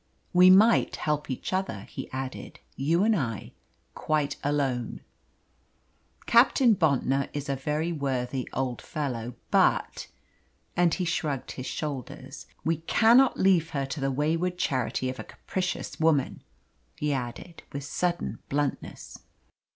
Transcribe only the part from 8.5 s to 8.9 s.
old